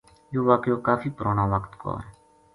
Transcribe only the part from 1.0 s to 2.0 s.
پرانا وقت کو